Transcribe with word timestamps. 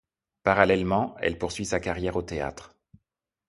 Parallèlement, 0.41 1.15
elle 1.21 1.37
poursuit 1.37 1.63
sa 1.67 1.79
carrière 1.79 2.15
au 2.15 2.23
théâtre. 2.23 2.75